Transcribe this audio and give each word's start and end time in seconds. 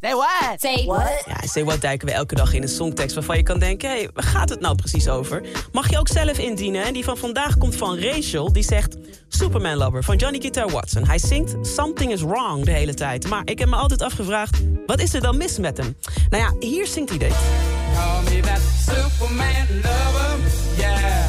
Ja, 0.00 0.56
Say 1.44 1.64
What 1.64 1.80
duiken 1.80 2.08
we 2.08 2.14
elke 2.14 2.34
dag 2.34 2.52
in 2.52 2.62
een 2.62 2.68
songtekst 2.68 3.14
waarvan 3.14 3.36
je 3.36 3.42
kan 3.42 3.58
denken... 3.58 3.90
hé, 3.90 3.96
hey, 3.96 4.10
waar 4.14 4.24
gaat 4.24 4.48
het 4.48 4.60
nou 4.60 4.74
precies 4.74 5.08
over? 5.08 5.42
Mag 5.72 5.90
je 5.90 5.98
ook 5.98 6.08
zelf 6.08 6.38
indienen. 6.38 6.84
En 6.84 6.92
die 6.92 7.04
van 7.04 7.16
vandaag 7.16 7.58
komt 7.58 7.76
van 7.76 7.98
Rachel. 7.98 8.52
Die 8.52 8.62
zegt 8.62 8.96
Superman 9.28 9.76
Lover 9.76 10.04
van 10.04 10.16
Johnny 10.16 10.40
Guitar 10.40 10.70
Watson. 10.70 11.06
Hij 11.06 11.18
zingt 11.18 11.56
Something 11.62 12.12
is 12.12 12.22
Wrong 12.22 12.64
de 12.64 12.70
hele 12.70 12.94
tijd. 12.94 13.28
Maar 13.28 13.42
ik 13.44 13.58
heb 13.58 13.68
me 13.68 13.76
altijd 13.76 14.02
afgevraagd, 14.02 14.58
wat 14.86 15.00
is 15.00 15.14
er 15.14 15.20
dan 15.20 15.36
mis 15.36 15.58
met 15.58 15.76
hem? 15.76 15.96
Nou 16.30 16.42
ja, 16.42 16.66
hier 16.68 16.86
zingt 16.86 17.08
hij 17.08 17.18
dit. 17.18 17.34
Call 17.94 18.34
me 18.34 18.40
that 18.40 18.60
Superman 18.86 19.66
lover, 19.82 20.38
yeah. 20.76 21.24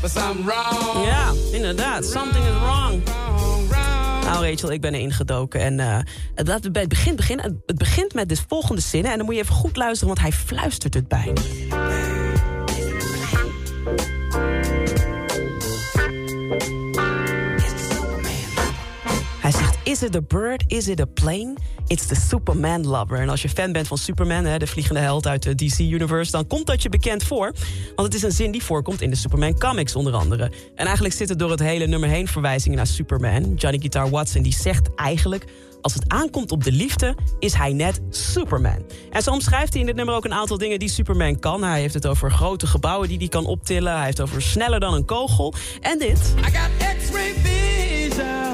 But 0.00 0.10
something 0.10 0.44
wrong, 0.44 1.06
Ja, 1.06 1.32
inderdaad. 1.52 2.04
Something 2.04 2.44
is 2.44 2.58
wrong. 2.60 3.02
Rachel, 4.42 4.72
ik 4.72 4.80
ben 4.80 4.94
erin 4.94 5.12
gedoken. 5.12 5.60
En 5.60 5.80
eh, 5.80 5.98
laten 6.34 6.62
we 6.62 6.70
bij 6.70 6.82
het 6.82 6.90
begin 6.90 7.16
beginnen. 7.16 7.62
Het 7.66 7.78
begint 7.78 8.14
met 8.14 8.28
de 8.28 8.36
volgende 8.48 8.80
zinnen. 8.80 9.10
En 9.10 9.16
dan 9.16 9.26
moet 9.26 9.34
je 9.34 9.40
even 9.40 9.54
goed 9.54 9.76
luisteren, 9.76 10.06
want 10.06 10.20
hij 10.20 10.32
fluistert 10.32 10.94
het 10.94 11.08
bij. 11.08 11.32
Is 19.92 20.02
it 20.02 20.16
a 20.16 20.20
bird, 20.20 20.64
is 20.66 20.88
it 20.88 21.00
a 21.00 21.06
plane? 21.06 21.56
It's 21.86 22.06
the 22.06 22.14
Superman 22.14 22.86
lover. 22.86 23.18
En 23.18 23.28
als 23.28 23.42
je 23.42 23.48
fan 23.48 23.72
bent 23.72 23.88
van 23.88 23.98
Superman, 23.98 24.44
hè, 24.44 24.58
de 24.58 24.66
vliegende 24.66 25.00
held 25.00 25.26
uit 25.26 25.42
de 25.42 25.54
DC-universe... 25.54 26.30
dan 26.30 26.46
komt 26.46 26.66
dat 26.66 26.82
je 26.82 26.88
bekend 26.88 27.22
voor. 27.24 27.52
Want 27.96 28.12
het 28.12 28.14
is 28.14 28.22
een 28.22 28.32
zin 28.32 28.50
die 28.50 28.62
voorkomt 28.62 29.00
in 29.00 29.10
de 29.10 29.16
Superman 29.16 29.58
comics 29.58 29.96
onder 29.96 30.12
andere. 30.12 30.52
En 30.74 30.84
eigenlijk 30.84 31.14
zitten 31.14 31.38
door 31.38 31.50
het 31.50 31.60
hele 31.60 31.86
nummer 31.86 32.08
heen 32.08 32.28
verwijzingen 32.28 32.76
naar 32.76 32.86
Superman. 32.86 33.54
Johnny 33.54 33.78
Guitar 33.78 34.10
Watson 34.10 34.42
die 34.42 34.54
zegt 34.54 34.94
eigenlijk... 34.94 35.44
als 35.80 35.94
het 35.94 36.04
aankomt 36.08 36.52
op 36.52 36.64
de 36.64 36.72
liefde, 36.72 37.14
is 37.38 37.54
hij 37.54 37.72
net 37.72 38.00
Superman. 38.10 38.84
En 39.10 39.22
zo 39.22 39.30
omschrijft 39.30 39.72
hij 39.72 39.80
in 39.80 39.86
dit 39.86 39.96
nummer 39.96 40.14
ook 40.14 40.24
een 40.24 40.34
aantal 40.34 40.58
dingen 40.58 40.78
die 40.78 40.90
Superman 40.90 41.38
kan. 41.38 41.62
Hij 41.64 41.80
heeft 41.80 41.94
het 41.94 42.06
over 42.06 42.30
grote 42.30 42.66
gebouwen 42.66 43.08
die 43.08 43.18
hij 43.18 43.28
kan 43.28 43.46
optillen. 43.46 43.92
Hij 43.94 44.04
heeft 44.04 44.18
het 44.18 44.26
over 44.26 44.42
sneller 44.42 44.80
dan 44.80 44.94
een 44.94 45.04
kogel. 45.04 45.54
En 45.80 45.98
dit... 45.98 46.34
I 46.38 46.56
got 46.56 46.96
X-ray 46.98 48.51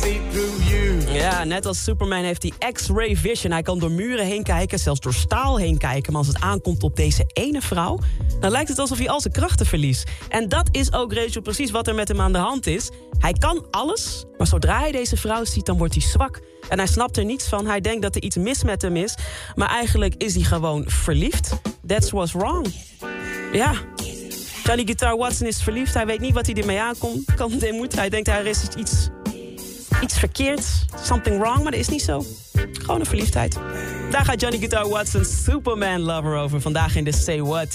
see 0.00 0.20
through 0.30 0.70
you. 0.70 0.78
Ja, 1.12 1.44
net 1.44 1.66
als 1.66 1.82
Superman 1.82 2.22
heeft 2.22 2.42
hij 2.42 2.72
X-ray 2.72 3.16
vision. 3.16 3.52
Hij 3.52 3.62
kan 3.62 3.78
door 3.78 3.90
muren 3.90 4.26
heen 4.26 4.42
kijken, 4.42 4.78
zelfs 4.78 5.00
door 5.00 5.14
staal 5.14 5.58
heen 5.58 5.78
kijken. 5.78 6.12
Maar 6.12 6.20
als 6.20 6.30
het 6.30 6.40
aankomt 6.40 6.82
op 6.82 6.96
deze 6.96 7.24
ene 7.32 7.60
vrouw... 7.60 7.98
dan 8.40 8.50
lijkt 8.50 8.68
het 8.68 8.78
alsof 8.78 8.98
hij 8.98 9.08
al 9.08 9.20
zijn 9.20 9.32
krachten 9.32 9.66
verliest. 9.66 10.10
En 10.28 10.48
dat 10.48 10.68
is 10.70 10.92
ook, 10.92 11.12
Rachel, 11.12 11.40
precies 11.40 11.70
wat 11.70 11.86
er 11.86 11.94
met 11.94 12.08
hem 12.08 12.20
aan 12.20 12.32
de 12.32 12.38
hand 12.38 12.66
is. 12.66 12.90
Hij 13.18 13.32
kan 13.32 13.66
alles, 13.70 14.24
maar 14.38 14.46
zodra 14.46 14.78
hij 14.78 14.92
deze 14.92 15.16
vrouw 15.16 15.44
ziet, 15.44 15.66
dan 15.66 15.78
wordt 15.78 15.94
hij 15.94 16.02
zwak. 16.02 16.40
En 16.68 16.78
hij 16.78 16.86
snapt 16.86 17.16
er 17.16 17.24
niets 17.24 17.48
van. 17.48 17.66
Hij 17.66 17.80
denkt 17.80 18.02
dat 18.02 18.14
er 18.14 18.22
iets 18.22 18.36
mis 18.36 18.62
met 18.62 18.82
hem 18.82 18.96
is. 18.96 19.14
Maar 19.54 19.68
eigenlijk 19.68 20.14
is 20.14 20.34
hij 20.34 20.44
gewoon 20.44 20.84
verliefd. 20.86 21.60
That's 21.86 22.10
what's 22.10 22.32
wrong. 22.32 22.66
Ja, 23.52 23.72
Johnny 24.64 24.84
Guitar 24.84 25.16
Watson 25.16 25.46
is 25.46 25.62
verliefd. 25.62 25.94
Hij 25.94 26.06
weet 26.06 26.20
niet 26.20 26.34
wat 26.34 26.46
hij 26.46 26.54
ermee 26.54 26.80
aankomt. 26.80 27.34
Kan. 27.34 27.52
Hij 27.94 28.08
denkt 28.08 28.28
er 28.28 28.46
is 28.46 28.62
iets 28.76 29.08
iets 30.02 30.18
verkeerd, 30.18 30.84
something 31.02 31.38
wrong, 31.40 31.62
maar 31.62 31.70
dat 31.70 31.80
is 31.80 31.88
niet 31.88 32.02
zo. 32.02 32.24
Gewoon 32.72 33.00
een 33.00 33.06
verliefdheid. 33.06 33.58
Daar 34.10 34.24
gaat 34.24 34.40
Johnny 34.40 34.58
Guitar 34.58 34.88
Watson 34.88 35.24
Superman 35.24 36.00
Lover 36.00 36.36
over. 36.36 36.60
Vandaag 36.60 36.96
in 36.96 37.04
de 37.04 37.12
Say 37.12 37.42
What. 37.42 37.72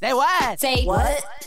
Say 0.00 0.12
what? 0.12 0.60
Say 0.60 0.84
What? 0.84 1.35